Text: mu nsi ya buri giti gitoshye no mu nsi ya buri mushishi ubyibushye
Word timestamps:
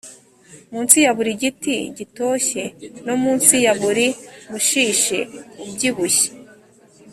mu 0.71 0.79
nsi 0.85 0.97
ya 1.05 1.11
buri 1.17 1.31
giti 1.41 1.75
gitoshye 1.97 2.63
no 3.05 3.15
mu 3.21 3.31
nsi 3.37 3.55
ya 3.65 3.73
buri 3.81 4.07
mushishi 4.49 5.19
ubyibushye 5.61 6.29